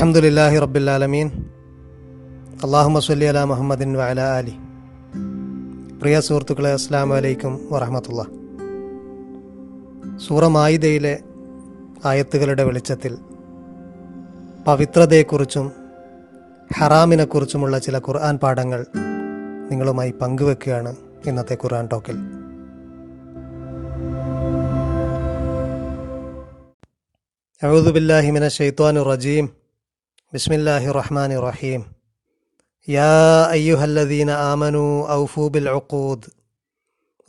[0.00, 1.28] അലഹമുല്ലാഹി റബ്ബുല്ലാലമീൻ
[2.66, 4.54] അള്ളാഹു സല്ലി അല മുഹമ്മദിൻ വഅല അലി
[6.00, 8.22] പ്രിയ സുഹൃത്തുക്കളെ അസ്സാം വലൈക്കും വറഹമത്തുള്ള
[10.26, 11.12] സൂറമായിദയിലെ
[12.12, 13.12] ആയത്തുകളുടെ വെളിച്ചത്തിൽ
[14.68, 15.68] പവിത്രതയെക്കുറിച്ചും
[16.78, 18.82] ഹറാമിനെക്കുറിച്ചുമുള്ള ചില ഖുർആൻ പാഠങ്ങൾ
[19.70, 20.94] നിങ്ങളുമായി പങ്കുവെക്കുകയാണ്
[21.28, 22.18] ഇന്നത്തെ ഖുർആൻ ടോക്കിൽ.
[27.62, 29.46] അഹുദുബില്ലാഹിമിന ഷെയ്ത്വാനു റജീം.
[30.33, 31.81] بسم الله الرحمن الرحيم
[32.87, 36.25] يا أيها الذين آمنوا أوفوا بالعقود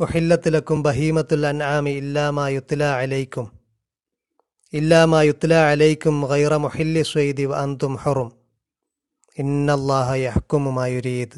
[0.01, 3.47] أحلت لكم بهيمة الأنعام إلا ما يتلى عليكم
[4.73, 8.33] إلا ما يتلى عليكم غير محل الصيد وأنتم حرم
[9.37, 11.35] إن الله يحكم ما يريد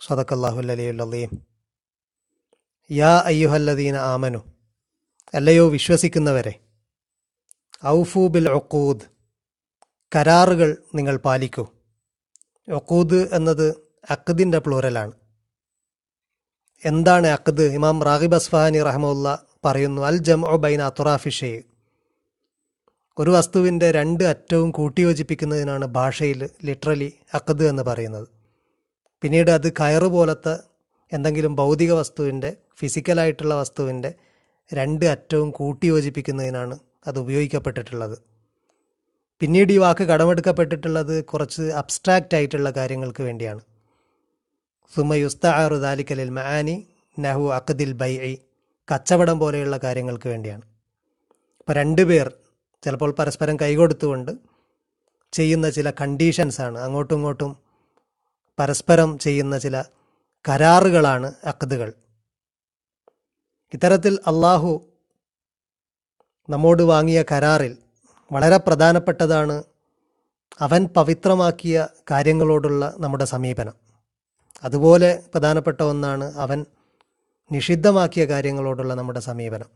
[0.00, 1.30] صدق الله العلي العظيم
[2.90, 4.38] യാ അയ്യുഹല്ലദീന ആമനു
[5.34, 6.52] അല്ലയോ വിശ്വസിക്കുന്നവരെ
[7.96, 9.02] ഔഫു ബിൽ ഒക്കൂദ്
[10.15, 11.67] കരാറുകൾ നിങ്ങൾ പാലിക്കൂ.
[12.71, 13.75] ഒക്കൂദ് എന്നത്
[14.09, 15.11] അക്കദിന്റെ പ്ലൂറലാണ്.
[16.85, 21.61] എന്താണ് അക്കദ് ഇമാം റാഗിബ് അസ്ഫാനി റഹമുല്ല പറയുന്നു അൽ ജം ഒ ബൈൻ അത്തുറാഫിഷേ
[23.17, 28.27] ഒരു വസ്തുവിന്റെ രണ്ട് അറ്റവും കൂട്ടിയോജിപ്പിക്കുന്നതിനാണ് ഭാഷയിൽ ലിറ്ററലി അക്കദ് എന്ന് പറയുന്നത്.
[29.21, 30.57] പിന്നീട് അത് കയറ് പോലത്തെ
[31.13, 34.13] എന്തെങ്കിലും ഭൗതിക വസ്തുവിന്റെ ഫിസിക്കലായിട്ടുള്ള വസ്തുവിന്റെ
[34.73, 38.32] രണ്ട് അറ്റവും കൂട്ടിയോജിപ്പിക്കുന്നതിനാണ് അത് ഉപയോഗിക്കപ്പെട്ടിട്ടുള്ളത്.
[39.41, 43.61] പിന്നീട് ഈ വാക്ക് കടമെടുക്കപ്പെട്ടിട്ടുള്ളത് കുറച്ച് അബ്സ്ട്രാക്റ്റ് ആയിട്ടുള്ള കാര്യങ്ങൾക്ക് വേണ്ടിയാണ്.
[44.95, 46.75] സുമ യുസ്താറു ദാലിക്കലിൽ മഹാനി
[47.19, 48.37] നഹു അക്കദിൽ ബൈ
[48.91, 50.63] കച്ചവടം പോലെയുള്ള കാര്യങ്ങൾക്ക് വേണ്ടിയാണ്.
[51.59, 52.31] അപ്പോൾ രണ്ടുപേർ
[52.83, 54.31] ചിലപ്പോൾ പരസ്പരം കൈകൊടുത്തുകൊണ്ട്
[55.33, 57.57] ചെയ്യുന്ന ചില കണ്ടീഷൻസാണ് അങ്ങോട്ടും ഇങ്ങോട്ടും
[58.59, 59.83] പരസ്പരം ചെയ്യുന്ന ചില
[60.49, 61.93] കരാറുകളാണ് അക്കദുകൾ
[63.73, 64.73] ഇത്തരത്തിൽ അള്ളാഹു
[66.49, 67.77] നമ്മോട് വാങ്ങിയ കരാറിൽ
[68.31, 69.63] വളരെ പ്രധാനപ്പെട്ടതാണ്
[70.59, 73.73] അവൻ പവിത്രമാക്കിയ കാര്യങ്ങളോടുള്ള നമ്മുടെ സമീപനം.
[74.63, 76.65] അതുപോലെ പ്രധാനപ്പെട്ട ഒന്നാണ് അവൻ
[77.51, 79.69] നിഷിദ്ധമാക്കിയ കാര്യങ്ങളോടുള്ള നമ്മുടെ സമീപനം.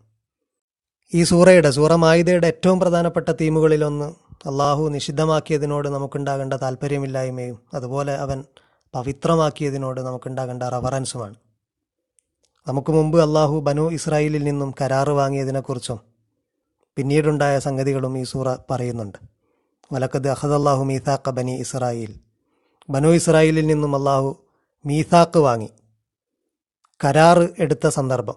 [1.14, 4.06] ഈ സൂറയുടെ സൂറ മായുതയുടെ ഏറ്റവും പ്രധാനപ്പെട്ട തീമുകളിലൊന്ന്
[4.50, 8.44] അള്ളാഹു നിഷിദ്ധമാക്കിയതിനോട് നമുക്കുണ്ടാകേണ്ട താല്പര്യമില്ലായ്മയും അതുപോലെ അവൻ
[8.94, 11.36] പവിത്രമാക്കിയതിനോട് നമുക്കുണ്ടാകേണ്ട റവറൻസുമാണ്
[12.68, 16.17] നമുക്ക് മുമ്പ് അള്ളാഹു ബനു ഇസ്രായേലിൽ നിന്നും കരാറ് വാങ്ങിയതിനെക്കുറിച്ചും
[16.98, 19.18] പിന്നീടുണ്ടായ സംഗതികളും ഈ സൂറ പറയുന്നുണ്ട്.
[19.94, 22.14] വലക്കത് അഹദല്ലാഹു മീസാഖ ബനി ഇസ്രായേൽ.
[22.90, 24.46] ബനു ഇസ്രായേലിൽ നിന്നും അള്ളാഹു
[24.86, 25.70] മീസാക്ക് വാങ്ങി.
[27.06, 28.36] കരാറ് എടുത്ത സന്ദർഭം.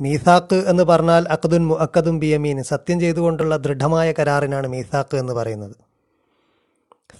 [0.00, 5.76] മീസാക്ക് എന്ന് പറഞ്ഞാൽ അക്കദുൻ മുഅക്കദും ബിയമീൻ സത്യം ചെയ്തുകൊണ്ടുള്ള ദൃഢമായ കരാറിനാണ് മീസാക്ക് എന്ന് പറയുന്നത്.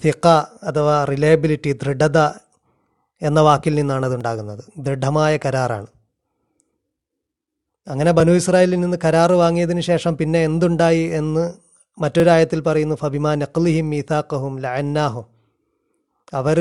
[0.03, 0.27] സിക്ക
[0.63, 2.19] അഥവാ റിലയബിലിറ്റി ദൃഢത
[3.23, 5.87] എന്ന വാക്കിൽ നിന്നാണ് അത് ഉണ്ടാകുന്നത് ദൃഢമായ കരാറാണ്.
[7.87, 11.45] അങ്ങനെ ബനു ഇസ്രായേലിൽ നിന്ന് കരാറ് വാങ്ങിയതിനു ശേഷം പിന്നെ എന്തുണ്ടായി എന്ന്
[11.99, 15.27] മറ്റൊരായത്തിൽ പറയുന്നു ഫബിമാ നഖ്ലിഹിം മീസാക്കഹും ലഅന്നാഹും.
[16.35, 16.59] അവർ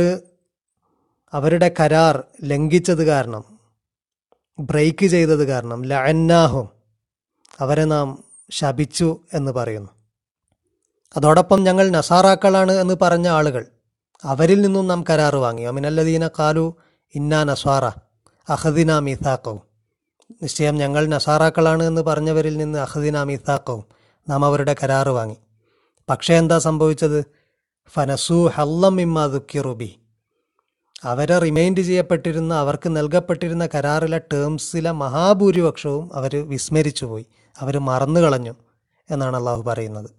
[1.34, 3.44] അവരുടെ കരാർ ലംഘിച്ചത് കാരണം
[4.60, 6.68] ബ്രേക്ക് ചെയ്തത് കാരണം ലഅന്നാഹും
[7.60, 8.08] അവരെ നാം
[8.52, 9.92] ശപിച്ചു എന്ന് പറയുന്നു.
[11.16, 13.64] അതോടൊപ്പം ഞങ്ങൾ നസാറാക്കളാണ് എന്ന് പറഞ്ഞ ആളുകൾ
[14.24, 15.64] അവരിൽ നിന്നും നാം കരാറ് വാങ്ങി.
[15.64, 16.66] അമിനല്ലദീന കാലു
[17.16, 17.86] ഇന്നാ നസ്വാറ
[18.48, 19.75] അഹദിന മീസാക്കവും
[20.42, 23.84] നിശ്ചയം ഞങ്ങൾ നസാറാക്കളാണ് എന്ന് പറഞ്ഞവരിൽ നിന്ന് അഹദിന മീസാക്കവും
[24.30, 25.38] നാം അവരുടെ കരാറ് വാങ്ങി.
[26.10, 27.26] പക്ഷേ എന്താ സംഭവിച്ചത്?
[27.94, 30.00] ഫനസു ഹല്ലം ഇമ്മ ദുഃഖിറുബി
[31.04, 37.26] അവരെ റിമൈൻഡ് ചെയ്യപ്പെട്ടിരുന്ന അവർക്ക് നൽകപ്പെട്ടിരുന്ന കരാറിലെ ടേംസിലെ മഹാഭൂരിപക്ഷവും അവർ വിസ്മരിച്ചുപോയി.
[37.60, 38.54] അവർ മറന്നു കളഞ്ഞു
[39.12, 40.10] എന്നാണ് അള്ളാഹു പറയുന്നത്.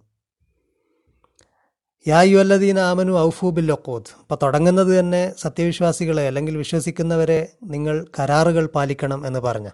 [2.07, 9.27] യാ യുവല്ലദീന ആമനു ഔഫു ബിൽ ഒക്കോദ് അപ്പോൾ തുടങ്ങുന്നത് തന്നെ സത്യവിശ്വാസികളെ അല്ലെങ്കിൽ വിശ്വസിക്കുന്നവരെ നിങ്ങൾ കരാറുകൾ പാലിക്കണം
[9.27, 9.69] എന്ന് പറഞ്ഞ.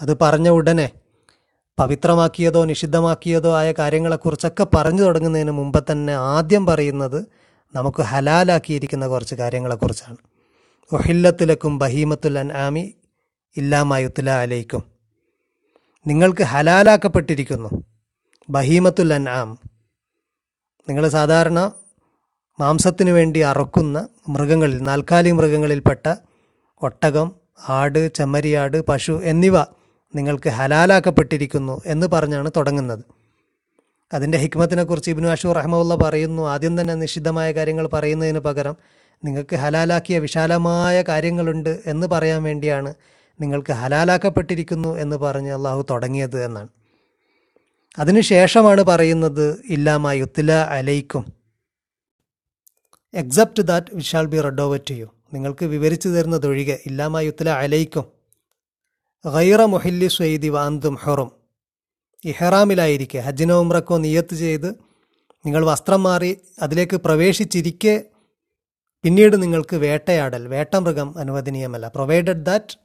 [0.00, 0.90] അത് പറഞ്ഞ ഉടനെ
[1.78, 7.26] പവിത്രമാക്കിയതോ നിഷിദ്ധമാക്കിയതോ ആയ കാര്യങ്ങളെക്കുറിച്ചൊക്കെ പറഞ്ഞു തുടങ്ങുന്നതിന് മുമ്പ് തന്നെ ആദ്യം പറയുന്നത്
[7.74, 10.16] നമുക്ക് ഹലാലാക്കിയിരിക്കുന്ന കുറച്ച് കാര്യങ്ങളെക്കുറിച്ചാണ്.
[10.92, 12.94] ഒഹില്ലത്തിലക്കും ബഹീമത്തുൽ അൻ ആമി
[13.56, 14.82] ഇല്ലാമായുത്തുല അലൈക്കും.
[16.06, 17.84] നിങ്ങൾക്ക് ഹലാലാക്കപ്പെട്ടിരിക്കുന്നു
[18.50, 19.58] ബഹീമത്തുൽ അൻആം.
[20.88, 21.72] നിങ്ങൾ സാധാരണ
[22.60, 26.14] മാംസത്തിന് വേണ്ടി അറക്കുന്ന മൃഗങ്ങളിൽ നാൽക്കാലി മൃഗങ്ങളിൽപ്പെട്ട
[26.82, 27.32] ഒട്ടകം
[27.68, 29.77] ആട് ചെമ്മരിയാട് പശു എന്നിവ
[30.14, 33.04] നിങ്ങൾക്ക് ഹലാലാക്കപ്പെട്ടിരിക്കുന്നു എന്ന് പറഞ്ഞാണ് തുടങ്ങുന്നത്.
[34.12, 36.48] അതിന്റെ ഹിക്മത്തിനെക്കുറിച്ച് ഇബിനു അഷൂർ റഹ്മുള്ള പറയുന്നു.
[36.48, 38.76] ആദ്യം തന്നെ നിഷിദ്ധമായ കാര്യങ്ങൾ പറയുന്നതിന് പകരം
[39.24, 42.94] നിങ്ങൾക്ക് ഹലാലാക്കിയ വിശാലമായ കാര്യങ്ങളുണ്ട് എന്ന് പറയാൻ വേണ്ടിയാണ്
[43.40, 46.68] നിങ്ങൾക്ക് ഹലാലാക്കപ്പെട്ടിരിക്കുന്നു എന്ന് പറഞ്ഞ് അള്ളാഹു തുടങ്ങിയത് എന്നാണ്.
[47.98, 51.32] അതിനുശേഷമാണ് പറയുന്നത് ഇല്ലാമ യുത്തില അലൈക്കും.
[53.14, 57.48] Except that we shall be read over to you നിങ്ങൾക്ക് വിവരിച്ചു തരുന്നത് തരുന്നതൊഴികെ ഇല്ലാമ യുത്തില
[57.50, 58.17] അലൈക്കും.
[59.26, 61.32] ഗൈറ മുഹില്ലി സ്വൈദി വാന്തും ഹൊറും.
[62.24, 63.18] ഇഹ്റാമിലായിരിക്കെ.
[63.18, 64.70] ഹജ്ജിനോ ഉമ്രക്കോ നിയത്ത് ചെയ്ത്
[65.46, 68.04] നിങ്ങൾ വസ്ത്രം മാറി അതിലേക്ക് പ്രവേശിച്ചിരിക്കെ
[69.02, 71.88] പിന്നീട് നിങ്ങൾക്ക് വേട്ടയാടൽ വേട്ടമൃഗം അനുവദനീയമല്ല.
[71.88, 72.78] പ്രൊവൈഡഡ് ദാറ്റ്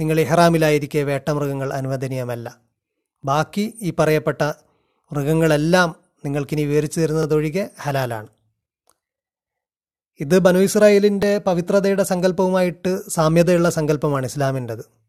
[0.00, 2.60] നിങ്ങൾ ഇഹ്റാമിലായിരിക്കെ വേട്ടമൃഗങ്ങൾ അനുവദനീയമല്ല.
[3.24, 4.42] ബാക്കി ഈ പറയപ്പെട്ട
[5.12, 8.28] മൃഗങ്ങളെല്ലാം നിങ്ങൾക്കിനി വിവരിച്ചു തരുന്നതൊഴികെ ഹലാലാണ്.
[10.20, 14.99] ഇത് ബനു ഇസ്രായേലിന്റെ പവിത്രതയുടെ സങ്കല്പവുമായിട്ട് സാമ്യതയുള്ള സങ്കല്പമാണ് ഇസ്ലാമിന്റെത്.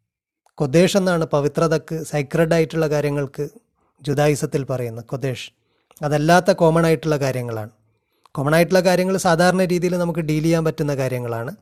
[0.61, 3.49] കൊദേശ് എന്നാണ് പവിത്രതക്ക് സൈക്രഡ് ആയിട്ടുള്ള കാര്യങ്ങൾക്ക്
[4.01, 5.05] ജുദായിസത്തിൽ പറയുന്നത്.
[5.05, 5.47] കൊദേശ്
[6.03, 7.71] അതല്ലാത്ത കോമൺ ആയിട്ടുള്ള കാര്യങ്ങളാണ്.
[8.31, 11.55] കോമൺ ആയിട്ടുള്ള കാര്യങ്ങൾ സാധാരണ രീതിയിൽ നമുക്ക് ഡീൽ ചെയ്യാൻ പറ്റുന്ന കാര്യങ്ങളാണ്.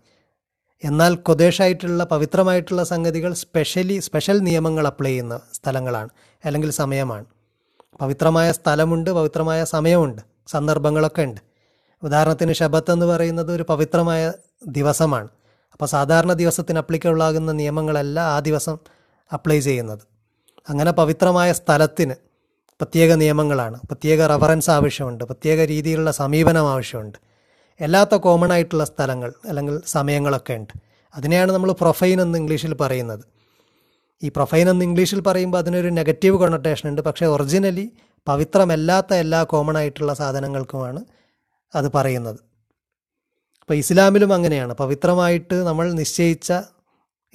[0.84, 6.10] എന്നാൽ കൊദേശായിട്ടുള്ള പവിത്രമായിട്ടുള്ള സംഗതികൾ സ്പെഷ്യലി സ്പെഷ്യൽ നിയമങ്ങൾ അപ്ലൈ ചെയ്യുന്ന സ്ഥലങ്ങളാണ്
[6.46, 7.26] അല്ലെങ്കിൽ സമയമാണ്.
[8.02, 11.42] പവിത്രമായ സ്ഥലമുണ്ട് പവിത്രമായ സമയമുണ്ട് സന്ദർഭങ്ങളൊക്കെ ഉണ്ട്.
[12.04, 14.34] ഉദാഹരണത്തിന് ശബത്ത് എന്ന് പറയുന്നത് ഒരു പവിത്രമായ
[14.68, 15.30] ദിവസമാണ്.
[15.80, 18.78] അപ്പോൾ സാധാരണ ദിവസത്തിന് അപ്ലിക്കബിൾ ആകുന്ന നിയമങ്ങളല്ല ആ ദിവസം
[19.34, 20.00] അപ്ലൈ ചെയ്യുന്നത്.
[20.70, 22.14] അങ്ങനെ പവിത്രമായ സ്ഥലത്തിന്
[22.82, 23.80] പ്രത്യേക നിയമങ്ങളാണ്.
[23.80, 25.24] പ്രത്യേക റഫറൻസ് ആവശ്യമുണ്ട്.
[25.24, 27.18] പ്രത്യേക രീതിയിലുള്ള സമീപനം ആവശ്യമുണ്ട്.
[27.82, 30.74] എല്ലാത്ത കോമൺ ആയിട്ടുള്ള സ്ഥലങ്ങൾ അല്ലെങ്കിൽ സമയങ്ങളൊക്കെ ഉണ്ട്.
[31.16, 33.24] അതിനെയാണ് നമ്മൾ പ്രൊഫൈൻ എന്ന് ഇംഗ്ലീഷിൽ പറയുന്നത്.
[34.24, 37.02] ഈ പ്രൊഫൈൻ എന്ന് ഇംഗ്ലീഷിൽ പറയുമ്പോൾ അതിനൊരു നെഗറ്റീവ് കൊണട്ടേഷൻ ഉണ്ട്.
[37.02, 37.92] പക്ഷേ ഒറിജിനലി
[38.28, 41.04] പവിത്രമല്ലാത്ത എല്ലാ കോമൺ ആയിട്ടുള്ള സാധനങ്ങൾക്കുമാണ്
[41.76, 42.49] അത് പറയുന്നത്.
[43.70, 44.74] അപ്പോൾ ഇസ്ലാമിലും അങ്ങനെയാണ്.
[44.74, 46.54] പവിത്രമായിട്ട് നമ്മൾ നിശ്ചയിച്ച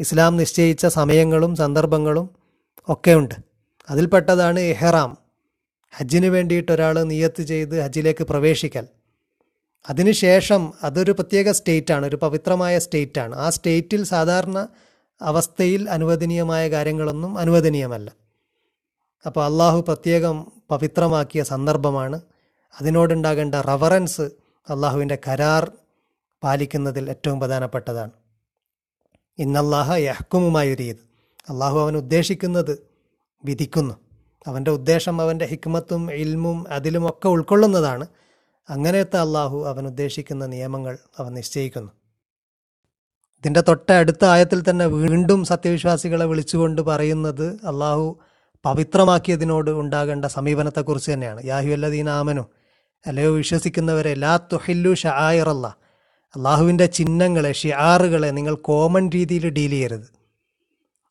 [0.00, 2.30] ഇസ്ലാം നിശ്ചയിച്ച സമയങ്ങളും സന്ദർഭങ്ങളും
[2.88, 3.34] ഒക്കെ ഉണ്ട്.
[3.90, 5.16] അതിൽപ്പെട്ടതാണ് എഹ്റാം.
[5.96, 8.86] ഹജ്ജിന് വേണ്ടിയിട്ട് ഒരാൾ നിയത്ത് ചെയ്ത് ഹജ്ജിലേക്ക് പ്രവേശിക്കൽ.
[9.90, 13.36] അതിനുശേഷം അതൊരു പ്രത്യേക സ്റ്റേറ്റാണ് ഒരു പവിത്രമായ സ്റ്റേറ്റാണ്.
[13.36, 14.68] ആ സ്റ്റേറ്റിൽ സാധാരണ
[15.22, 18.12] അവസ്ഥയിൽ അനുവദനീയമായ കാര്യങ്ങളൊന്നും അനുവദനീയമല്ല.
[19.26, 22.20] അപ്പോൾ അള്ളാഹു പ്രത്യേകം പവിത്രമാക്കിയ സന്ദർഭമാണ്.
[22.80, 24.22] അതിനോടുണ്ടാകേണ്ട റവറൻസ്
[24.70, 25.72] അള്ളാഹുവിന്റെ കരാർ
[26.44, 28.10] പാലിക്കുന്നതിൽ ഏറ്റവും പ്രധാനപ്പെട്ടതാണ്.
[29.38, 31.02] ഇന്നല്ലാഹ യഹ്ക്കുമുമായുരീത്
[31.50, 32.86] അള്ളാഹു അവൻ ഉദ്ദേശിക്കുന്നത്
[33.44, 33.94] വിധിക്കുന്നു.
[34.46, 38.06] അവന്റെ ഉദ്ദേശം അവന്റെ ഹിക്മത്തും ഇൽമും അതിലുമൊക്കെ ഉൾക്കൊള്ളുന്നതാണ്.
[38.70, 41.92] അങ്ങനത്തെ അള്ളാഹു അവൻ ഉദ്ദേശിക്കുന്ന നിയമങ്ങൾ അവൻ നിശ്ചയിക്കുന്നു.
[43.38, 48.18] ഇതിന്റെ തൊട്ട അടുത്ത ആയത്തിൽ തന്നെ വീണ്ടും സത്യവിശ്വാസികളെ വിളിച്ചുകൊണ്ട് പറയുന്നത് അള്ളാഹു
[48.64, 51.44] പവിത്രമാക്കിയതിനോട് ഉണ്ടാകേണ്ട സമീപനത്തെക്കുറിച്ച് തന്നെയാണ്.
[51.44, 52.42] യാഹു അല്ലദീൻ ആമനു
[53.06, 55.83] അല്ലയോ വിശ്വസിക്കുന്നവരെ ലാ തുഹില്ലു ഷായറല്ല
[56.36, 60.12] അള്ളാഹുവിന്റെ ചിഹ്നങ്ങളെ ഷിയാറുകളെ നിങ്ങൾ കോമൺ രീതിയിൽ ഡീൽ ചെയ്യരുത്.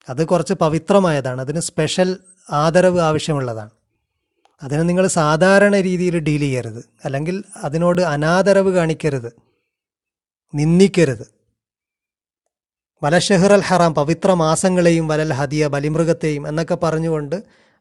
[0.09, 1.41] അത് കുറച്ച് പവിത്രമായതാണ്.
[1.41, 2.17] അതിന് സ്പെഷ്യൽ
[2.49, 3.69] ആദരവ് ആവശ്യമുള്ളതാണ്.
[4.63, 6.89] അതിന് നിങ്ങൾ സാധാരണ രീതിയിൽ ഡീൽ ചെയ്യരുത്.
[7.05, 9.33] അല്ലെങ്കിൽ അതിനോട് അനാദരവ് കാണിക്കരുത്.
[10.55, 11.33] നിന്ദിക്കരുത്.
[13.03, 17.35] വലഷഹ്റൽ ഹറാം പവിത്ര മാസങ്ങളെയും വലൽ ഹദിയ ബലിമൃഗത്തെയും എന്നൊക്കെ പറഞ്ഞുകൊണ്ട്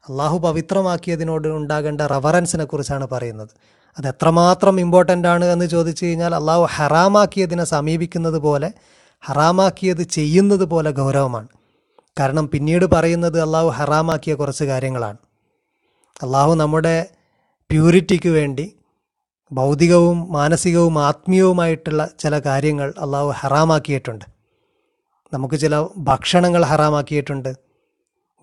[0.08, 3.48] അള്ളാഹു പവിത്രമാക്കിയതിനോട് ഉണ്ടാകേണ്ട റവറൻസിനെ കുറിച്ചാണ് പറയുന്നത്.
[3.98, 8.72] അത് എത്രമാത്രം ഇമ്പോർട്ടന്റ് ആണ് എന്ന് ചോദിച്ചു കഴിഞ്ഞാൽ അള്ളാഹു ഹറാമാക്കിയതിനെ സമീപിക്കുന്നത് പോലെ
[9.20, 11.48] ഹറാമാക്കിയത് ചെയ്യുന്നത് പോലെ ഗൗരവമാണ്.
[12.18, 15.16] കാരണം പിന്നീട് പറയുന്നത് അള്ളാഹു ഹറാമാക്കിയ കുറച്ച് കാര്യങ്ങളാണ്.
[16.22, 17.06] അള്ളാഹു നമ്മുടെ
[17.70, 18.76] പ്യൂരിറ്റിക്ക് വേണ്ടി
[19.52, 24.24] ഭൗതികവും മാനസികവും ആത്മീയവുമായിട്ടുള്ള ചില കാര്യങ്ങൾ അള്ളാഹു ഹറാമാക്കിയിട്ടുണ്ട്.
[25.32, 27.54] നമുക്ക് ചില ഭക്ഷണങ്ങൾ ഹറാമാക്കിയിട്ടുണ്ട്.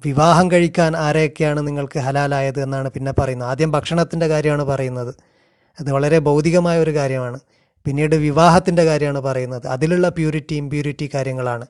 [0.05, 3.49] വിവാഹം കഴിക്കാൻ ആരെയൊക്കെയാണ് നിങ്ങൾക്ക് ഹലാലായത് എന്നാണ് പിന്നെ പറയുന്നത്.
[3.49, 5.13] ആദ്യം ഭക്ഷണത്തിന്റെ കാര്യമാണ് പറയുന്നത്.
[5.79, 7.39] അത് വളരെ ഭൗതികമായ ഒരു കാര്യമാണ്.
[7.85, 9.67] പിന്നീട് വിവാഹത്തിന്റെ കാര്യമാണ് പറയുന്നത്.
[9.67, 11.65] അതിലുള്ള പ്യൂരിറ്റി ഇമ്പ്യൂരിറ്റി കാര്യങ്ങളാണ്.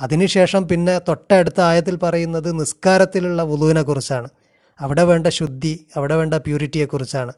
[0.00, 4.28] അതിനുശേഷം പിന്നെ തൊട്ടടുത്ത ആയത്തിൽ പറയുന്നത് നിസ്കാരത്തിലുള്ള വുളുവിനെ കുറിച്ചാണ്.
[4.80, 7.32] അവിടെ വേണ്ട ശുദ്ധി അവിടെ വേണ്ട പ്യൂരിറ്റിയെക്കുറിച്ചാണ്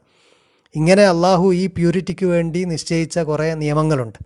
[0.75, 4.25] ഇങ്ങനെ അള്ളാഹു ഈ പ്യൂരിറ്റിക്ക് വേണ്ടി നിശ്ചയിച്ച കുറേ നിയമങ്ങളുണ്ട്.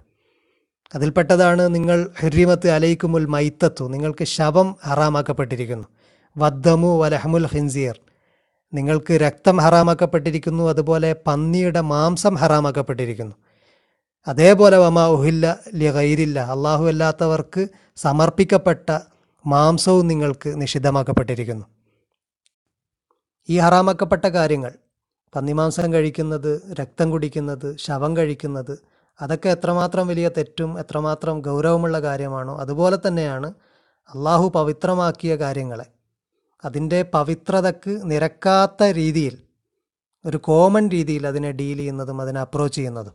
[0.95, 3.87] അതിൽപ്പെട്ടതാണ് നിങ്ങൾ ഹെറിമത്ത് അലൈക്കുമുൽ മൈത്തത്തു.
[3.87, 5.87] നിങ്ങൾക്ക് ശവം ഹറാമാക്കപ്പെട്ടിരിക്കുന്നു.
[6.37, 7.99] വദ്ദമു വലഹമുൽ ഹിൻസിയർ
[8.73, 13.35] നിങ്ങൾക്ക് രക്തം ഹറാമാക്കപ്പെട്ടിരിക്കുന്നു അതുപോലെ പന്നിയുടെ മാംസം ഹറാമാക്കപ്പെട്ടിരിക്കുന്നു.
[14.27, 18.99] അതേപോലെ വമാ ഉഹില്ല ലിഗൈരില്ല അള്ളാഹു അല്ലാത്തവർക്ക് സമർപ്പിക്കപ്പെട്ട
[19.45, 21.65] മാംസവും നിങ്ങൾക്ക് നിഷിദ്ധമാക്കപ്പെട്ടിരിക്കുന്നു.
[23.49, 24.71] ഈ ഹറാമാക്കപ്പെട്ട കാര്യങ്ങൾ
[25.35, 28.79] പന്നിമാംസം കഴിക്കുന്നത് രക്തം കുടിക്കുന്നത് ശവം കഴിക്കുന്നത്
[29.21, 33.53] അതൊക്കെ എത്രമാത്രം വലിയ തെറ്റും എത്രമാത്രം ഗൗരവമുള്ള കാര്യമാണോ അതുപോലെ തന്നെയാണ്
[34.15, 35.96] അള്ളാഹു പവിത്രമാക്കിയ കാര്യങ്ങളെ
[36.65, 39.37] അതിന്റെ പവിത്രതക്ക് നിരക്കാത്ത രീതിയിൽ
[40.25, 43.13] ഒരു കോമൺ രീതിയിൽ അതിനെ ഡീൽ ചെയ്യുന്നതും അതിനെ അപ്രോച്ച് ചെയ്യുന്നതും.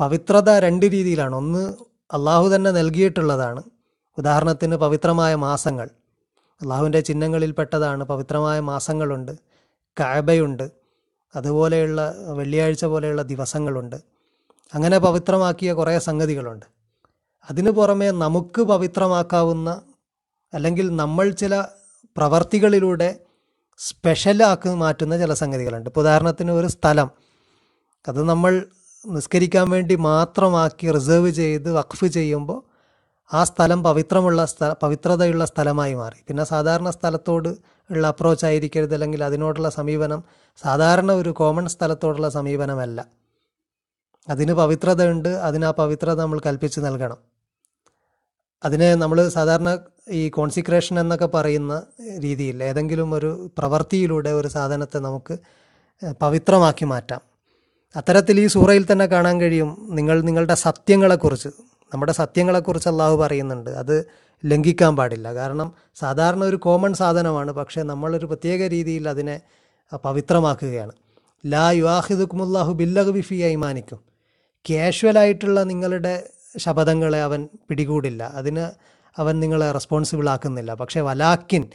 [0.00, 1.36] പവിത്രത രണ്ട് രീതിയിലാണ്.
[1.36, 1.74] ഒന്ന്
[2.12, 3.62] അള്ളാഹു തന്നെ നൽകിയിട്ടുള്ളതാണ്.
[4.18, 5.90] ഉദാഹരണത്തിന് പവിത്രമായ മാസങ്ങൾ.
[6.62, 8.04] അള്ളാഹുവിന്റെ ചിഹ്നങ്ങളിൽപ്പെട്ടതാണ്.
[8.04, 9.32] പവിത്രമായ മാസങ്ങളുണ്ട്.
[10.00, 10.70] കാബയുണ്ട്
[11.36, 13.96] അതുപോലെയുള്ള വെള്ളിയാഴ്ച പോലെയുള്ള ദിവസങ്ങളുണ്ട്.
[14.74, 16.66] അങ്ങനെ പവിത്രമാക്കിയ കുറേ സംഗതികളുണ്ട്.
[17.50, 19.82] അതിനു പുറമെ നമുക്ക് പവിത്രമാക്കാവുന്ന
[20.54, 21.64] അല്ലെങ്കിൽ നമ്മൾ ചില
[22.16, 23.20] പ്രവർത്തികളിലൂടെ
[23.78, 25.90] സ്പെഷ്യലാക്കി മാറ്റുന്ന ചില സംഗതികളുണ്ട്.
[25.90, 27.10] ഇപ്പോൾ ഉദാഹരണത്തിന് ഒരു സ്ഥലം.
[28.08, 28.66] അത് നമ്മൾ
[29.06, 32.62] നിസ്കരിക്കാൻ വേണ്ടി മാത്രമാക്കി റിസർവ് ചെയ്ത് വഖഫ് ചെയ്യുമ്പോൾ
[33.32, 36.24] ആ സ്ഥലം പവിത്രമുള്ള സ്ഥല പവിത്രതയുള്ള സ്ഥലമായി മാറി.
[36.28, 37.48] പിന്നെ സാധാരണ സ്ഥലത്തോട്
[37.90, 38.94] ഉള്ള അപ്രോച്ച് ആയിരിക്കരുത്.
[38.94, 40.24] അല്ലെങ്കിൽ അതിനോടുള്ള സമീപനം
[40.56, 43.06] സാധാരണ ഒരു കോമൺ സ്ഥലത്തോടുള്ള സമീപനമല്ല.
[44.28, 45.28] അതിന് പവിത്രതയുണ്ട്.
[45.28, 47.16] അതിന് ആ പവിത്രത നമ്മൾ കൽപ്പിച്ച് നൽകണം.
[48.64, 49.78] അതിനെ നമ്മൾ സാധാരണ
[50.10, 51.82] ഈ കോൺസിക്രേഷൻ എന്നൊക്കെ പറയുന്ന
[52.18, 55.38] രീതിയിൽ ഏതെങ്കിലും ഒരു പ്രവൃത്തിയിലൂടെ ഒരു സാധനത്തെ നമുക്ക്
[56.22, 57.20] പവിത്രമാക്കി മാറ്റാം.
[57.96, 61.48] അത്തരത്തിൽ ഈ സൂറയിൽ തന്നെ കാണാൻ കഴിയും നിങ്ങൾ നിങ്ങളുടെ സത്യങ്ങളെക്കുറിച്ച്.
[61.94, 63.70] നമ്മുടെ സത്യങ്ങളെക്കുറിച്ച് അള്ളാഹു പറയുന്നുണ്ട്.
[63.70, 64.06] അത്
[64.46, 65.34] ലംഘിക്കാൻ പാടില്ല.
[65.34, 67.52] കാരണം സാധാരണ ഒരു കോമൺ സാധനമാണ്.
[67.52, 69.40] പക്ഷേ നമ്മളൊരു പ്രത്യേക രീതിയിൽ അതിനെ
[69.96, 70.92] പവിത്രമാക്കുകയാണ്.
[71.46, 74.00] ലാ യുവാഹിദുക്കുമുല്ലാഹു ബില്ലഹ് ഫി ഐമാനിക്കും.
[74.70, 78.22] കാഷ്വലായിട്ടുള്ള നിങ്ങളുടെ ശപഥങ്ങളെ അവൻ പിടികൂടില്ല.
[78.22, 78.70] അതിന്
[79.18, 80.74] അവൻ നിങ്ങളെ റെസ്പോൺസിബിൾ ആക്കുന്നില്ല.
[80.74, 81.68] പക്ഷേ വലാക്കിൻ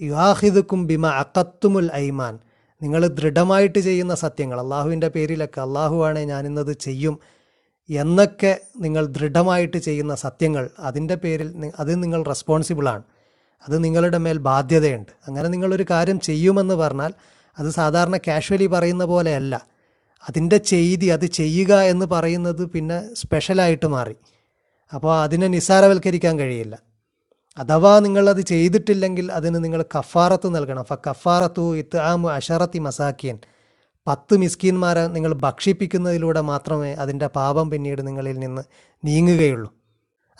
[0.00, 2.38] യുവാഹിദുക്കും ബിമ അക്കത്തുമുൽ ഐമാൻ
[2.82, 7.18] നിങ്ങൾ ദൃഢമായിട്ട് ചെയ്യുന്ന സത്യങ്ങൾ അള്ളാഹുവിന്റെ പേരിലൊക്കെ അള്ളാഹുവാണെ ഞാനിന്നത് ചെയ്യും
[7.90, 13.02] എന്നൊക്കെ നിങ്ങൾ ദൃഢമായിട്ട് ചെയ്യുന്ന സത്യങ്ങൾ അതിന്റെ പേരിൽ അത് നിങ്ങൾ റെസ്പോൺസിബിളാണ്
[13.68, 15.12] അത് നിങ്ങളുടെ മേൽ ബാധ്യതയുണ്ട്.
[15.26, 17.12] അങ്ങനെ നിങ്ങളൊരു കാര്യം ചെയ്യുമെന്ന് പറഞ്ഞാൽ
[17.58, 19.66] അത് സാധാരണ കാഷ്വലി പറയുന്ന പോലെയല്ല.
[20.28, 24.16] അതിന്റെ ചെയ്തി അത് ചെയ്യുക എന്ന് പറയുന്നത് പിന്നെ സ്പെഷ്യലായിട്ട് മാറി.
[24.94, 26.85] അപ്പോൾ അതിനെ നിസ്സാരവൽക്കരിക്കാൻ കഴിയില്ല.
[27.58, 30.84] അഥവാ നിങ്ങളത് ചെയ്തിട്ടില്ലെങ്കിൽ അതിന് നിങ്ങൾ കഫാറത്ത് നൽകണം.
[30.84, 33.38] ഫ കഫാറത്തു ഇത്താമു അഷറത്തി മസാക്കിയൻ
[34.06, 38.62] പത്ത് മിസ്കീന്മാരെ നിങ്ങൾ ഭക്ഷിപ്പിക്കുന്നതിലൂടെ മാത്രമേ അതിന്റെ പാപം പിന്നീട് നിങ്ങളിൽ നിന്ന്
[39.04, 39.74] നീങ്ങുകയുള്ളൂ.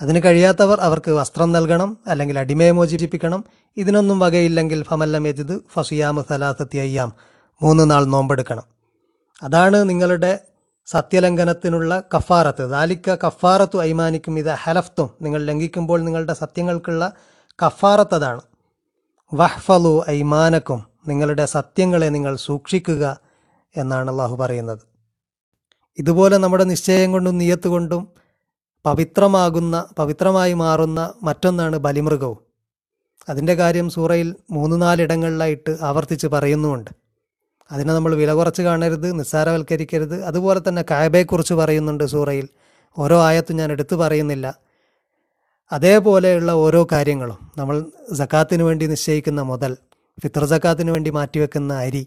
[0.02, 3.44] അതിന് കഴിയാത്തവർ അവർക്ക് വസ്ത്രം നൽകണം അല്ലെങ്കിൽ അടിമയെ മോചിപ്പിക്കണം
[3.76, 7.12] ഇതിനൊന്നും വകയില്ലെങ്കിൽ ഫമല്ല മെജിദ് ഫസിയാമ് സലാസത്തി അയ്യാം.
[7.62, 8.62] മൂന്ന് നാൾ നോമ്പെടുക്കണം.
[9.42, 10.38] അതാണ് നിങ്ങളുടെ
[10.86, 17.12] സത്യലംഘനത്തിനുള്ള കഫാറത്ത് ദാലിക്ക കഫാറത്തു ഐമാനിക്കും ഇത് ഹലഫ്തും നിങ്ങൾ ലംഘിക്കുമ്പോൾ നിങ്ങളുടെ സത്യങ്ങൾക്കുള്ള
[17.66, 18.40] കഫാറത്ത് അതാണ്.
[19.34, 23.20] വഹ്ഫലു ഐമാനക്കും നിങ്ങളുടെ സത്യങ്ങളെ നിങ്ങൾ സൂക്ഷിക്കുക
[23.76, 24.78] എന്നാണ് അള്ളാഹു പറയുന്നത്.
[25.98, 28.08] ഇതുപോലെ നമ്മുടെ നിശ്ചയം കൊണ്ടും നിയത്ത് കൊണ്ടും
[28.84, 32.38] പവിത്രമാകുന്ന പവിത്രമായി മാറുന്ന മറ്റൊന്നാണ് ബലിമൃഗവും.
[33.28, 37.05] അതിന്റെ കാര്യം സൂറയിൽ മൂന്ന് നാലിടങ്ങളിലായിട്ട് ആവർത്തിച്ച് പറയുന്നുമുണ്ട്.
[37.72, 40.24] അതിനെ നമ്മൾ വില കുറച്ച് കാണരുത് നിസ്സാരവൽക്കരിക്കരുത്.
[40.24, 42.48] അതുപോലെ തന്നെ കായബയെക്കുറിച്ച് പറയുന്നുണ്ട് സൂറയിൽ.
[42.98, 44.54] ഓരോ ആയത്തും ഞാൻ എടുത്തു പറയുന്നില്ല.
[45.72, 49.76] അതേപോലെയുള്ള ഓരോ കാര്യങ്ങളും നമ്മൾ സക്കാത്തിന് വേണ്ടി നിശ്ചയിക്കുന്ന മുതൽ
[50.22, 52.06] ഫിത്ര സക്കാത്തിന് വേണ്ടി മാറ്റിവെക്കുന്ന അരി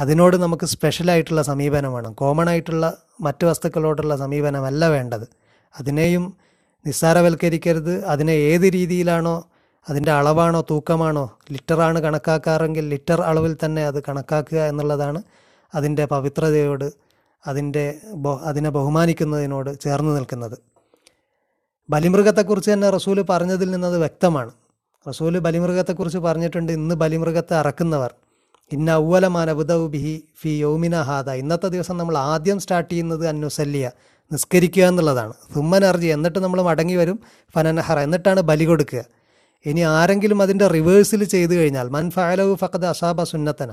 [0.00, 2.12] അതിനോട് നമുക്ക് സ്പെഷ്യലായിട്ടുള്ള സമീപനം വേണം.
[2.12, 5.28] കോമൺ ആയിട്ടുള്ള മറ്റ് വസ്തുക്കളോടുള്ള സമീപനമല്ല വേണ്ടത്.
[5.80, 6.36] അതിനെയും
[6.86, 8.04] നിസ്സാരവൽക്കരിക്കരുത്.
[8.04, 9.48] അതിനെ ഏത് രീതിയിലാണോ
[9.90, 15.20] അതിന്റെ അളവാണോ തൂക്കമാണോ ലിറ്ററാണ് കണക്കാക്കാറെങ്കിൽ ലിറ്റർ അളവിൽ തന്നെ അത് കണക്കാക്കുക എന്നുള്ളതാണ്
[15.74, 16.88] അതിന്റെ പവിത്രതയോട്
[17.46, 17.84] അതിന്റെ
[18.50, 20.56] അതിനെ ബഹുമാനിക്കുന്നതിനോട് ചേർന്ന് നിൽക്കുന്നത്.
[21.90, 24.52] ബലിമൃഗത്തെക്കുറിച്ച് തന്നെ റസൂൽ പറഞ്ഞതിൽ നിന്നത് വ്യക്തമാണ്.
[25.08, 28.12] റസൂൽ ബലിമൃഗത്തെക്കുറിച്ച് പറഞ്ഞിട്ടുണ്ട് ഇന്ന് ബലിമൃഗത്തെ അറക്കുന്നവർ
[28.72, 33.90] ഇന്ന ഔവലമാൻ അബുദൌ ബിഹി ഫി യൗമിന ഹാദ ഇന്നത്തെ ദിവസം നമ്മൾ ആദ്യം സ്റ്റാർട്ട് ചെയ്യുന്നത് അന്വസല്യ
[34.32, 35.34] നിസ്കരിക്കുക എന്നുള്ളതാണ്.
[35.54, 37.18] സുമ്മൻ അർജി എന്നിട്ട് നമ്മൾ മടങ്ങി വരും
[37.54, 39.02] ഫനനഹറ എന്നിട്ടാണ് ബലി കൊടുക്കുക.
[39.66, 43.72] ഇനി ആരെങ്കിലും അതിന്റെ റിവേഴ്സിൽ ചെയ്തു കഴിഞ്ഞാൽ മൻ ഫഅലഹു ഫക്കത് അസാബ സുന്നത്തന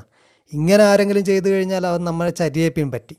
[0.51, 3.15] ഇങ്ങനെ ആരെങ്കിലും ചെയ്തു കഴിഞ്ഞാൽ അവൻ നമ്മളെ ചരിയേപ്പിൻ പറ്റി.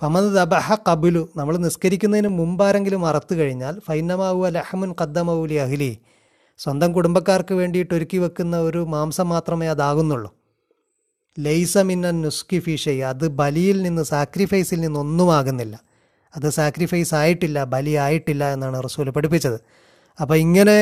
[0.00, 5.92] ഫമദ് ദബഹ കബുലു നമ്മൾ നിസ്കരിക്കുന്നതിന് മുമ്പ് ആരെങ്കിലും അറത്തു കഴിഞ്ഞാൽ ഫൈനമാവു ലഹമുൻ കദ്ദമൗലി അഹ്ലി
[6.60, 10.30] സ്വന്തം കുടുംബക്കാർക്ക് വേണ്ടിയിട്ട് ഒരുക്കി വെക്കുന്ന ഒരു മാംസം മാത്രമേ അതാകുന്നുള്ളൂ.
[11.36, 15.74] ലൈസ മിന്നൻ നുസ്കി ഫിഷൈ അത് ബലിയിൽ നിന്ന് സാക്രിഫൈസിൽ നിന്നൊന്നും ആകുന്നില്ല.
[16.34, 19.58] അത് സാക്രിഫൈസ് ആയിട്ടില്ല ബലി ആയിട്ടില്ല എന്നാണ് റസൂൽ പഠിപ്പിച്ചത്.
[20.18, 20.78] അപ്പോൾ ഇങ്ങനെ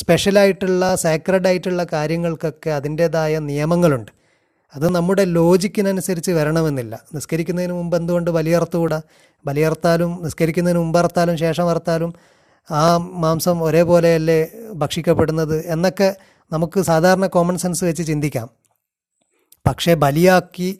[0.00, 4.10] സ്പെഷ്യലായിട്ടുള്ള സാക്രഡ് ആയിട്ടുള്ള കാര്യങ്ങൾക്കൊക്കെ അതിന്റേതായ നിയമങ്ങളുണ്ട്.
[4.74, 6.94] അത് നമ്മുടെ ലോജിക്കിനനുസരിച്ച് വരണമെന്നില്ല.
[7.14, 8.98] നിസ്കരിക്കുന്നതിന് മുമ്പ് എന്തുകൊണ്ട് ബലിയർത്തുകൂടാ
[9.46, 12.12] ബലിയർത്താലും നിസ്കരിക്കുന്നതിന് മുമ്പ് അർത്താലും ശേഷം അർത്താലും
[12.70, 14.40] ആ മാംസം ഒരേപോലെയല്ലേ
[14.74, 16.08] ഭക്ഷിക്കപ്പെടുന്നത് എന്നൊക്കെ
[16.52, 18.48] നമുക്ക് സാധാരണ കോമൺ സെൻസ് വെച്ച് ചിന്തിക്കാം.
[19.66, 20.70] പക്ഷേ ബലിയാക്കി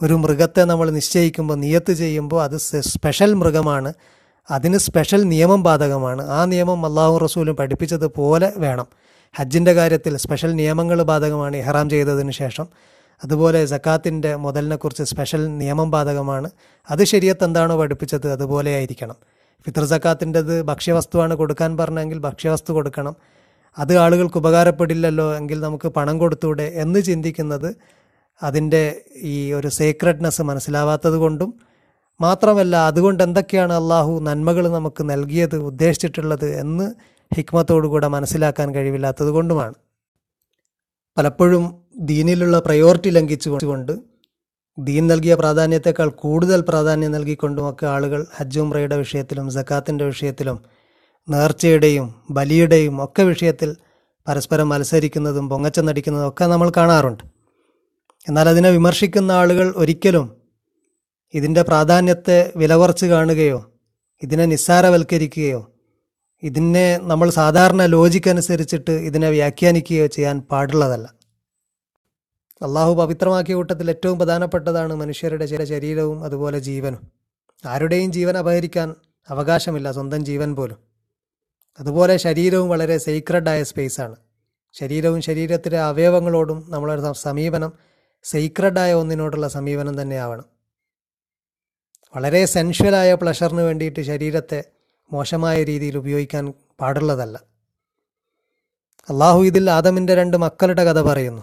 [0.00, 2.56] ഒരു മൃഗത്തെ നമ്മൾ നിശ്ചയിക്കുമ്പോൾ നിയത്ത് ചെയ്യുമ്പോൾ അത്
[2.92, 3.90] സ്പെഷ്യൽ മൃഗമാണ്.
[4.50, 6.28] അതിന് സ്പെഷ്യൽ നിയമം ബാധകമാണ്.
[6.28, 8.86] ആ നിയമം അള്ളാഹു റസൂലും പഠിപ്പിച്ചതുപോലെ വേണം.
[9.34, 12.66] ഹജ്ജിന്റെ കാര്യത്തിൽ സ്പെഷ്യൽ നിയമങ്ങൾ ബാധകമാണ് ഇഹ്റാം ചെയ്തതിന് ശേഷം.
[13.24, 16.50] അതുപോലെ ജക്കാത്തിന്റെ മുതലിനെക്കുറിച്ച് സ്പെഷ്യൽ നിയമം ബാധകമാണ്.
[16.90, 19.16] അത് ശരിയത്ത് എന്താണോ പഠിപ്പിച്ചത് അതുപോലെ ആയിരിക്കണം.
[19.64, 23.16] ഫിത്ർ ജക്കാത്തിന്റെത് ഭക്ഷ്യവസ്തുവാണ് കൊടുക്കാൻ പറഞ്ഞെങ്കിൽ ഭക്ഷ്യവസ്തു കൊടുക്കണം.
[23.78, 27.76] അത് ആളുകൾക്ക് ഉപകാരപ്പെടില്ലല്ലോ എങ്കിൽ നമുക്ക് പണം കൊടുത്തൂടെ എന്ന് ചിന്തിക്കുന്നത്
[28.42, 31.54] അതിന്റെ ഈ ഒരു സീക്രട്ട്നെസ് മനസ്സിലാവാത്തത് കൊണ്ടും
[32.20, 36.92] മാത്രമല്ല അതുകൊണ്ട് എന്തൊക്കെയാണ് അള്ളാഹു നന്മകൾ നമുക്ക് നൽകിയത് ഉദ്ദേശിച്ചിട്ടുള്ളത് എന്ന്
[37.36, 39.74] ഹിക്മത്തോടുകൂടെ മനസ്സിലാക്കാൻ കഴിവില്ലാത്തത് കൊണ്ടുമാണ്
[41.18, 43.92] പലപ്പോഴും ദീനിലുള്ള പ്രയോറിറ്റി ലംഘിച്ചുകൊണ്ട്
[44.78, 50.62] ദീൻ നൽകിയ പ്രാധാന്യത്തെക്കാൾ കൂടുതൽ പ്രാധാന്യം നൽകിക്കൊണ്ടുമൊക്കെ ആളുകൾ ഹജ്ജുംറയുടെ വിഷയത്തിലും സക്കാത്തിന്റെ വിഷയത്തിലും
[51.28, 53.76] നേർച്ചയുടെയും ബലിയുടെയും ഒക്കെ വിഷയത്തിൽ
[54.28, 57.24] പരസ്പരം മത്സരിക്കുന്നതും പൊങ്ങച്ച നടിക്കുന്നതും ഒക്കെ നമ്മൾ കാണാറുണ്ട്.
[58.28, 60.41] എന്നാൽ അതിനെ വിമർശിക്കുന്ന ആളുകൾ ഒരിക്കലും
[61.34, 63.72] ഇതിന്റെ പ്രാധാന്യത്തെ വിലകുറച്ച് കാണുകയോ
[64.22, 65.72] ഇതിനെ നിസ്സാരവൽക്കരിക്കുകയോ
[66.42, 71.14] ഇതിനെ നമ്മൾ സാധാരണ ലോജിക്ക് അനുസരിച്ചിട്ട് ഇതിനെ വ്യാഖ്യാനിക്കുകയോ ചെയ്യാൻ പാടുള്ളതല്ല.
[72.62, 77.10] അള്ളാഹു പവിത്രമാക്കിയ കൂട്ടത്തിൽ ഏറ്റവും പ്രധാനപ്പെട്ടതാണ് മനുഷ്യരുടെ ചില ശരീരവും അതുപോലെ ജീവനും.
[77.66, 78.94] ആരുടെയും ജീവൻ അപഹരിക്കാൻ
[79.30, 80.78] അവകാശമില്ല സ്വന്തം ജീവൻ പോലും.
[81.80, 84.16] അതുപോലെ ശരീരവും വളരെ സീക്രഡായ സ്പേസാണ്
[84.72, 87.72] ശരീരവും ശരീരത്തിലെ അവയവങ്ങളോടും നമ്മളൊരു സമീപനം
[88.24, 90.51] സീക്രഡായ ഒന്നിനോടുള്ള സമീപനം തന്നെയാവണം
[92.16, 94.64] വളരെ സെൻഷ്വലായ പ്ലഷറിന് വേണ്ടിയിട്ട് ശരീരത്തെ
[95.12, 97.42] മോശമായ രീതിയിൽ ഉപയോഗിക്കാൻ പാടുള്ളതല്ല.
[99.10, 101.42] അള്ളാഹു ഇതിൽ ആദമിന്റെ രണ്ട് മക്കളുടെ കഥ പറയുന്നു.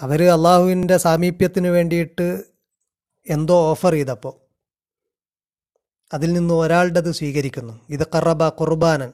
[0.00, 2.44] അവർ അള്ളാഹുവിന്റെ സാമീപ്യത്തിന് വേണ്ടിയിട്ട്
[3.28, 4.34] എന്തോ ഓഫർ ചെയ്തപ്പോൾ
[6.14, 7.80] അതിൽ നിന്ന് ഒരാളുടേത് സ്വീകരിക്കുന്നു.
[7.88, 9.12] ഇത് കറബ കുർബാനൻ.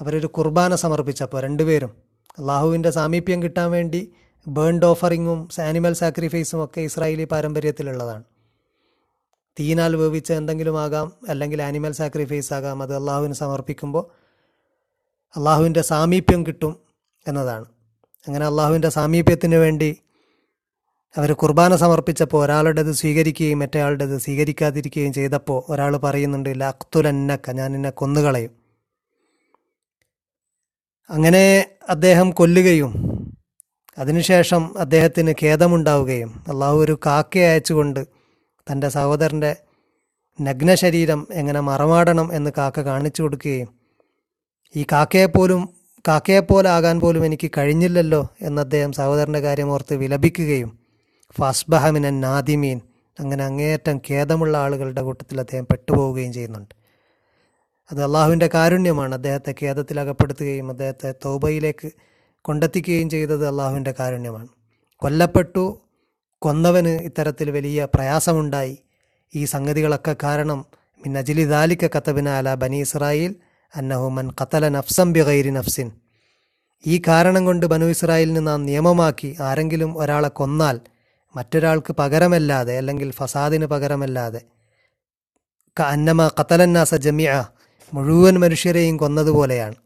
[0.00, 1.96] അവരൊരു കുർബാന സമർപ്പിച്ചപ്പോൾ രണ്ടുപേരും
[2.38, 4.12] അള്ളാഹുവിന്റെ സാമീപ്യം കിട്ടാൻ വേണ്ടി
[4.48, 8.24] ബേൺഡ് ഓഫറിങ്ങും ആനിമൽ സാക്രിഫൈസും ഒക്കെ ഇസ്രായേലി പാരമ്പര്യത്തിലുള്ളതാണ്.
[9.60, 14.04] തീനാൽ വേവിച്ച എന്തെങ്കിലും ആകാം അല്ലെങ്കിൽ ആനിമൽ സാക്രിഫൈസ് ആകാം അത് അള്ളാഹുവിന് സമർപ്പിക്കുമ്പോൾ
[15.36, 16.76] അള്ളാഹുവിന്റെ സാമീപ്യം കിട്ടും
[17.28, 17.64] എന്നതാണ്.
[18.26, 19.96] അങ്ങനെ അള്ളാഹുവിന്റെ സാമീപ്യത്തിന് വേണ്ടി
[21.16, 28.50] അവർ കുർബാന സമർപ്പിച്ചപ്പോൾ ഒരാളുടേത് സ്വീകരിക്കുകയും മറ്റേയാളുടേത് സ്വീകരിക്കാതിരിക്കുകയും ചെയ്തപ്പോൾ ഒരാൾ പറയുന്നുണ്ട് ലക്തുലന്നക്ക ഞാൻ എന്നെ കൊന്നുകളയും.
[31.10, 32.92] അങ്ങനെ അദ്ദേഹം കൊല്ലുകയും
[33.98, 38.21] അതിനുശേഷം അദ്ദേഹത്തിന് ഖേദമുണ്ടാവുകയും അള്ളാഹു ഒരു കാക്കയെ അയച്ചുകൊണ്ട്
[38.70, 39.56] തന്റെ സഹോദരന്റെ
[40.40, 43.68] നഗ്നശരീരം എങ്ങനെ മറമാടണം എന്ന് കാക്ക കാണിച്ചു കൊടുക്കുകയും
[44.76, 45.68] ഈ കാക്കയെപ്പോലും
[46.08, 50.78] കാക്കയെപ്പോലെ ആകാൻ പോലും എനിക്ക് കഴിഞ്ഞില്ലല്ലോ എന്ന് അദ്ദേഹം സഹോദരന്റെ കാര്യം ഓർത്ത് വിലപിക്കുകയും
[51.38, 52.80] ഫസ്ബഹമിനൻ നാദിമീൻ
[53.20, 56.74] അങ്ങനെ അങ്ങേയറ്റം ഖേദമുള്ള ആളുകളുടെ കൂട്ടത്തിൽ അദ്ദേഹം പെട്ടുപോവുകയും ചെയ്യുന്നുണ്ട്.
[57.92, 59.14] അത് അള്ളാഹുവിന്റെ കാരുണ്യമാണ്.
[59.14, 61.92] അദ്ദേഹത്തെ ഖേദത്തിൽ അകപ്പെടുത്തുകയും അദ്ദേഹത്തെ തോബയിലേക്ക്
[62.42, 64.48] കൊണ്ടെത്തിക്കുകയും ചെയ്തത് അള്ളാഹുവിന്റെ കാരുണ്യമാണ്.
[64.96, 65.81] കൊല്ലപ്പെട്ടു
[66.44, 68.74] കൊന്നവന് ഇത്തരത്തിൽ വലിയ പ്രയാസമുണ്ടായി.
[69.34, 70.60] ഈ സംഗതികളൊക്കെ കാരണം
[71.00, 73.32] മിൻ അജിലി ദാലിക്ക കത്തബിന അല ബനി ഇസ്രായേൽ
[73.76, 75.88] അന്നഹുമൻ കത്തല നഫ്സം ബിഗൈരി നഫ്സിൻ.
[76.86, 80.80] ഈ കാരണം കൊണ്ട് ബനു ഇസ്രായേലിന് നാം നിയമമാക്കി ആരെങ്കിലും ഒരാളെ കൊന്നാൽ
[81.36, 84.40] മറ്റൊരാൾക്ക് പകരമല്ലാതെ അല്ലെങ്കിൽ ഫസാദിന് പകരമല്ലാതെ.
[85.80, 87.30] അന്നമ കത്തലന്നാസ ജമിയ
[87.94, 89.76] മുഴുവൻ മനുഷ്യരെയും കൊന്നതുപോലെയാണ്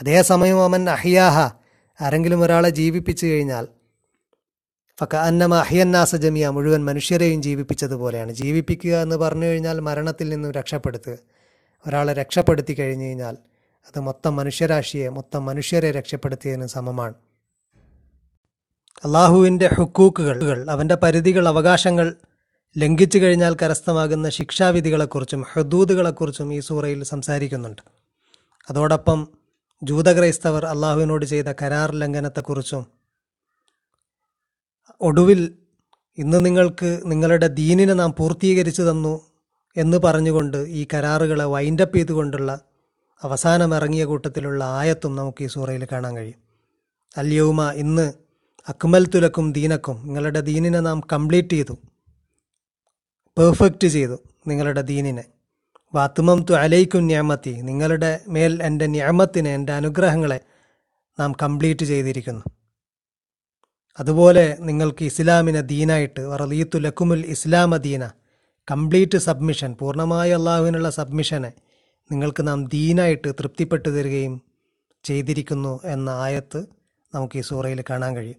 [0.00, 1.36] അതേസമയം അവൻ അഹിയാഹ
[2.00, 3.64] ആരെങ്കിലും ഒരാളെ ജീവിപ്പിച്ചു കഴിഞ്ഞാൽ
[5.00, 8.32] ഫക്ക അന്നമ അഹിയന്നാസ ജമിയ മുഴുവൻ മനുഷ്യരെയും ജീവിപ്പിച്ചതുപോലെയാണ്.
[8.32, 11.18] ജീവിപ്പിക്കുക എന്ന് പറഞ്ഞു കഴിഞ്ഞാൽ മരണത്തിൽ നിന്നും രക്ഷപ്പെടുത്തുക.
[11.86, 13.36] ഒരാളെ രക്ഷപ്പെടുത്തി കഴിഞ്ഞു കഴിഞ്ഞാൽ
[13.88, 17.14] അത് മൊത്തം മനുഷ്യരാശിയെ മൊത്തം മനുഷ്യരെ രക്ഷപ്പെടുത്തിയതിന് സമമാണ്.
[19.04, 22.14] അള്ളാഹുവിന്റെ ഹുക്കൂക്കുകൾ അവന്റെ പരിധികൾ അവകാശങ്ങൾ
[22.78, 27.82] ലംഘിച്ചു കഴിഞ്ഞാൽ കരസ്ഥമാകുന്ന ശിക്ഷാവിധികളെക്കുറിച്ചും ഹദൂദുകളെക്കുറിച്ചും ഈ സൂറയിൽ സംസാരിക്കുന്നുണ്ട്.
[28.70, 29.28] അതോടൊപ്പം
[29.82, 32.97] ജൂതക്രൈസ്തവർ അള്ളാഹുവിനോട് ചെയ്ത കരാർ ലംഘനത്തെക്കുറിച്ചും
[35.00, 35.54] ഒടുവിൽ
[36.18, 39.20] ഇന്ന് നിങ്ങൾക്ക് നിങ്ങളുടെ ദീനിനെ നാം പൂർത്തീകരിച്ചു തന്നു
[39.76, 42.60] എന്ന് പറഞ്ഞുകൊണ്ട് ഈ കരാറുകളെ വൈൻഡപ്പ് ചെയ്തുകൊണ്ടുള്ള
[43.22, 46.38] അവസാനം ഇറങ്ങിയ കൂട്ടത്തിലുള്ള ആയത്തും നമുക്ക് ഈ സൂറയിൽ കാണാൻ കഴിയും.
[47.16, 48.12] അല്യവുമ ഇന്ന്
[48.68, 51.78] അക്മൽ തുലക്കും ദീനക്കും നിങ്ങളുടെ ദീനിനെ നാം കംപ്ലീറ്റ് ചെയ്തു.
[53.38, 55.24] പെർഫെക്റ്റ് ചെയ്തു നിങ്ങളുടെ ദീനിനെ.
[55.94, 60.40] വാത്തുമം തു അലൈക്കും ന്യാമത്തി നിങ്ങളുടെ മേൽ എന്റെ ന്യാമത്തിനെ എന്റെ അനുഗ്രഹങ്ങളെ
[61.20, 62.42] നാം കംപ്ലീറ്റ് ചെയ്തിരിക്കുന്നു.
[63.98, 68.08] അതുപോലെ നിങ്ങൾക്ക് ഇസ്ലാമിനെ ദീനായിട്ട് വറലീത്തു ലക്കുമുൽ ഇസ്ലാമ ദീന
[68.70, 71.52] കംപ്ലീറ്റ് സബ്മിഷൻ പൂർണമായ അള്ളാഹുവിനുള്ള സബ്മിഷനെ
[72.12, 74.42] നിങ്ങൾക്ക് നാം ദീനായിട്ട് തൃപ്തിപ്പെട്ടു തരികയും
[75.04, 76.66] ചെയ്തിരിക്കുന്നു എന്ന ആയത്ത്
[77.14, 78.36] നമുക്ക് ഈ സൂറയിൽ കാണാൻ കഴിയും.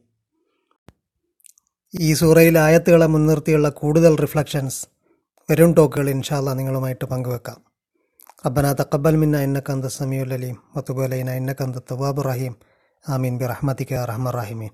[2.00, 4.88] ഈ സൂറയിൽ ആയത്തുകളെ മുൻനിർത്തിയുള്ള കൂടുതൽ റിഫ്ലക്ഷൻസ്
[5.52, 7.62] വരും ടോക്കുകൾ ഇൻഷാല്ല നിങ്ങളുമായിട്ട് പങ്കുവെക്കാം.
[8.45, 12.56] റബ്ബന തക്കബൽ മിന്ന ഇന്നക്കന്ത സമീഉൽ അലീം വത്തുബലൈന ഇന്നക്കന്ത തവാബ് റഹീം.
[13.10, 13.38] ആമീൻ.
[13.38, 14.69] ബി റഹ്മത്തിക റഹ്മ റഹിമീൻ.